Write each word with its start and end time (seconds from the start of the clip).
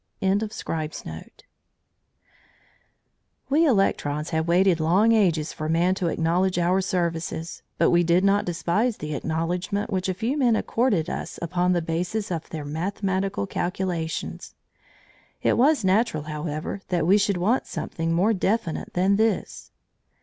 CHAPTER 0.19 0.47
XVI 0.47 0.65
HOW 0.65 0.65
MAN 0.65 0.65
PROVED 0.65 0.69
OUR 0.69 0.83
EXISTENCE 1.13 1.43
We 3.49 3.65
electrons 3.67 4.29
had 4.31 4.47
waited 4.47 4.79
long 4.79 5.11
ages 5.11 5.53
for 5.53 5.69
man 5.69 5.93
to 5.93 6.07
acknowledge 6.07 6.57
our 6.57 6.81
services, 6.81 7.61
but 7.77 7.91
we 7.91 8.01
did 8.03 8.23
not 8.23 8.43
despise 8.45 8.97
the 8.97 9.13
acknowledgment 9.13 9.93
which 9.93 10.09
a 10.09 10.15
few 10.15 10.37
men 10.39 10.55
accorded 10.55 11.07
us 11.07 11.37
upon 11.43 11.73
the 11.73 11.83
basis 11.83 12.31
of 12.31 12.49
their 12.49 12.65
mathematical 12.65 13.45
calculations. 13.45 14.55
It 15.43 15.55
was 15.55 15.85
natural, 15.85 16.23
however, 16.23 16.81
that 16.87 17.05
we 17.05 17.19
should 17.19 17.37
want 17.37 17.67
something 17.67 18.11
more 18.11 18.33
definite 18.33 18.93
than 18.95 19.17
this. 19.17 19.69